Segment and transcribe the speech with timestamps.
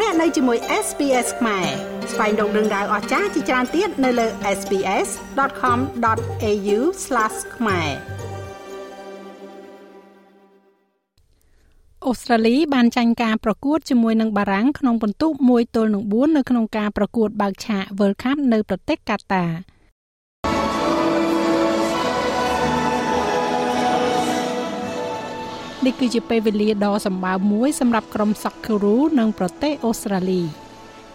[0.00, 1.66] លោកអ្នកនៅជាមួយ SPS ខ្មែរ
[2.12, 4.26] ស្វែងរកដឹងដៅអស្ចារ្យជាច្រើនទៀតនៅលើ
[4.58, 6.78] SPS.com.au/
[7.56, 7.90] ខ្មែរ
[12.06, 19.44] អូស្ត្រាលីបានចាញ់ការប្រកួតជាមួយនឹងបារាំងក្នុងពិន្ទុ1ទល់នឹង4នៅក្នុងការប្រកួតបើកឆាក World Cup នៅប្រទេសកាតា
[25.84, 30.42] នេះគឺជាពេលវេលាដ៏សម្បើមមួយសម្រាប់ក្រុម Socceroo និងប្រទេសអូស្ត្រាលី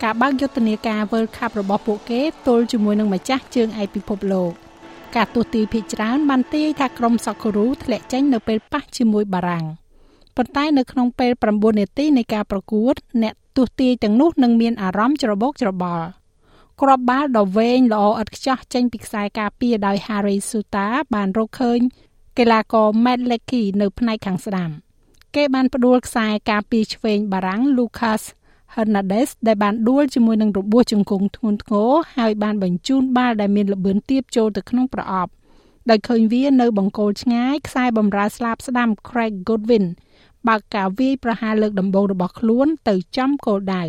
[0.03, 4.51] ការបើកយុទ្ធនាការ World Cup របស់ពួកគេទល់ជាមួយនឹងម្ចាស់ជើងឯពិភពលោក
[5.15, 9.65] ការទូទាយភាគច្រើនបានទាយថាក្រុម Socceroo ធ្លាក់ចេញនៅពេលប៉ះជាមួយបារាំង
[10.35, 16.05] ប៉ុន្តែនៅក្នុងពេល9នាទីនៃការប្រកួត អ្នកទូទាយទាំងនោះនឹងមានអារម្មណ៍ច្របូកច្របល់
[16.81, 21.79] គ្រាប់បាល់ដ៏វែងល្អឥតខ្ចោះចេញពីខ្សែការពារដោយ Harry Suta បានរកឃើញ
[22.39, 24.69] កីឡាករ Matt Lecky នៅផ្នែកខាងស្ដាំ
[25.35, 28.21] គេបានផ្ដួលខ្សែការពារឆ្វេងបារាំង Lucas
[28.75, 35.31] Hernandez ដែលបានដួលជាមួយនឹងរបួសជង្គង់ធ្ងន់ធ្ងរហើយបានបញ្ជូនបាល់ដែលមានល្បឿនទាបចូលទៅក្នុងប្រអប់
[35.89, 39.85] ដោយឃើញវានៅបង្គោលឆ្ងាយខ្សែបំរើស្លាបស្ដាំ Craig Goodwin
[40.47, 43.83] បើកការវាយប្រហារលើកដំបូងរបស់ខ្លួនទៅចំគោលដៅ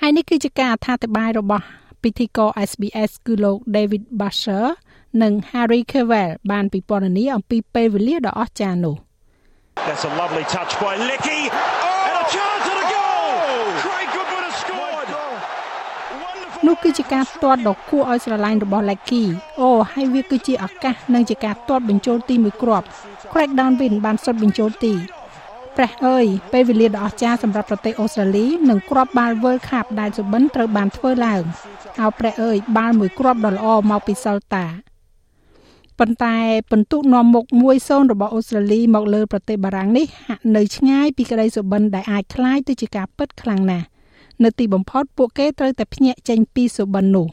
[0.00, 1.64] ហើយនេះគឺជាការអត្ថាធិប្បាយរបស់
[2.02, 4.66] ពិធីករ SBS គឺលោក David Basher
[5.22, 8.96] និង Harry Kewell បានពិពណ៌នាអំពីពេលវេលាដ៏អស្ចារ្យនោះ
[9.86, 11.40] That's a lovely touch by Licky.
[11.88, 12.08] Oh!
[12.08, 13.30] And a chance at a goal!
[13.84, 15.08] Craig Goodwin has scored.
[16.66, 19.22] នោះគឺជាការទាត់ដ៏គួរឲ្យស្រឡាញ់របស់ Lucky
[19.60, 22.86] អូហើយវាគឺជាឱកាសនិងជាការទាត់បញ្ចូលទីមួយគ្រាប់
[23.32, 24.94] Craig Downwin បានសុតបញ្ចូលទី
[25.76, 31.42] ព្រះអើយពេលវេលាដ៏អស្ចារ្យសម្រាប់ប្រទេសអូស្ត្រាលីនិងគ្រាប់បាល់ World Cup ដែលសុបិនត្រូវបានធ្វើឡើង
[32.02, 34.66] អោព្រះអើយបាល់មួយគ្រាប់ដ៏ល្អមកពីសុលតា
[35.99, 36.35] ប៉ុន្តែ
[36.71, 37.45] ពិន្ទុនាំមុខ
[37.77, 43.85] 1-0របស់អូស្ត្រាលីមកលើប្រទេសបារាំងនេះហាក់នៅឆ្ងាយពីក្តីសុបិនដែលអាចคล้ายទៅជាការពិតខ្លាំងណាស់
[44.43, 47.27] នៅទីបំផុតពួកគេត្រូវតែភ្ញាក់ចេញពីសុបិននោះ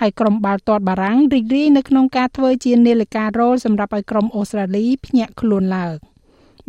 [0.00, 5.94] ហើយក្រុមបាល់ទាត់បារាំងរីករាយនៅក្នុងការធ្វើជានាឡិការ៉ូលសម្រាប់ឲ្យក្រុមអូស្ត្រាលីភ្ញាក់ខ្លួនឡើង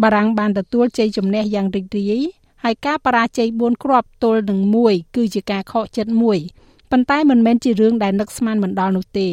[0.01, 2.21] បារាំងបានទទួលជ័យជំនះយ៉ាងរីករាយ
[2.63, 4.59] ហើយការបរាជ័យ4គ្រាប់ទល់នឹង
[4.89, 6.39] 1គឺជាការខកចិត្តមួយ
[6.91, 9.29] ប៉ុន្តែមិនមែនជារឿងដែលនឹកស្មានមិនដល់នោះទេ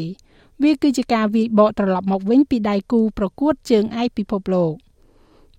[0.63, 4.73] វាគឺជាការវាយបកត្រឡប់មកវិញពីដៃគូប្រកួតជើងឯកពិភពលោក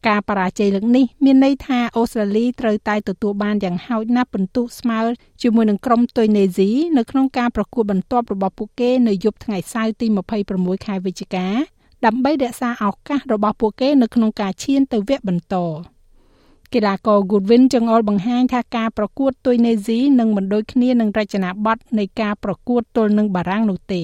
[0.08, 5.00] ការបរាជ័យលើកនេះមានន័យថាអូស្ត្រាលីត្រូវតែទទួលបានយ៉ាងហោចណាស់ពិន្ទុស្មើ
[5.42, 10.06] ជាមួយនឹងក្រុមទុយនេស៊ីនៅក្នុងការប្រកួតបន្ទាប់របស់ពួកគេនៅយប់ថ្ងៃសៅរ៍ទី
[10.46, 11.46] 26ខែវិច្ឆិកា
[12.06, 15.56] ដើម្បីរក្សាឱកាសរបស់ពួកគេនៅក្នុងការឈានទៅវគ្គបន្ត
[16.72, 24.02] កីឡាករ Goodwin ចង្អុលបង្ហាញថាការប្រកួតទុយនេស៊ីនឹងមិនដូចគ្នានឹងរចនាប័ទ្មនៃការប្រកួតទល់នឹងបារាំងនោះទេ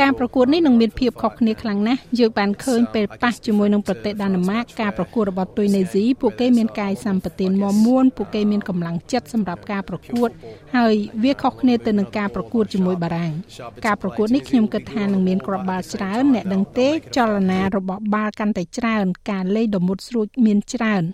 [0.00, 10.28] ការប្រកួតនេះនឹងមានភាពខុសគ្នាខ្លាំងណាស់យើងបានឃើញពេលប៉ះជាមួយនឹងប្រទេសដាណឺម៉ាកការប្រកួតរបស់ទុយនេស៊ីពួកគេមានកាយសម្បទានមាំមួនពួកគេមានកម្លាំងចិត្តសម្រាប់ការប្រកួត
[10.76, 10.94] ហើយ
[11.24, 13.32] វាខុសគ្នាទៅនឹងការប្រកួតជាមួយបារាំង
[13.86, 21.04] ការប្រកួតនេះខ្ញុំគិតថានឹងមានគ្រាប់បាល់ច្រើនអ្នកដឹងទេចលនារបស់បាល់កាន់តែច្រើនការលេងដ៏មុតស្រួចមានច្រើន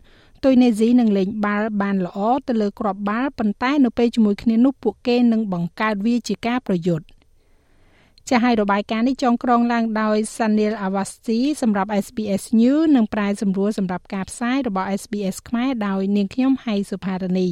[0.46, 2.18] ទុយនេស៊ីនឹងលេងបាល់បានល្អ
[2.48, 7.06] ទៅលើគ្រាប់បាល់ប៉ុន្តែនៅពេលជាមួយគ្នានោះពួកគេនឹងបង្កើតវាជាការប្រយុទ្ធ
[8.28, 17.50] ចាស់ឲ្យរបាយការណ៍នេះចងក្រងឡើងដោយ Sanil Awasthi សម្រាប់ SBS News និងប្រែសម្រួលសម្រាប់ការផ្សាយរបស់ SBS ខ្មែរដោយនាងខ្ញុំហៃសុផារនី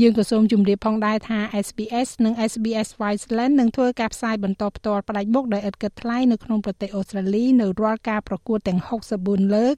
[0.00, 8.80] យើងក៏សូមជម្រាបផងដែរថា SBS និង SBS Wiseland នឹងធ្វើការផ្សាយបន្តផ្ទាល់ផ្ដាច់មុខដោយឥតគិតថ្លៃនៅក្នុងប្រទេសអូស្ត្រាលីនៅរាល់ការប្រកួតទាំង
[9.16, 9.76] 64លើក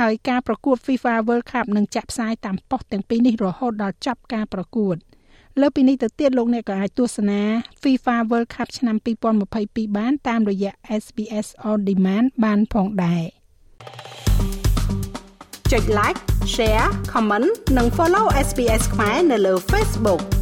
[0.00, 4.96] ហើយការប្រកួត FIFA World Cup នឹងចាក់ផ្សាយតាមប៉ុស្តិ៍ទាំងពីរនេះរហូតដល់ចប់ការប្រកួត
[5.60, 7.42] លើពីនេះទៅទៀតលោកអ្នកក៏អាចទស្សនា
[7.82, 8.96] FIFA World Cup ឆ្នាំ
[9.46, 13.24] 2022បាន តាមរយៈ SBS On Demand បានផងដែរ
[15.72, 16.18] ចុច like
[16.54, 20.35] share comment និង follow SBS ខ្មែរនៅលើ Facebook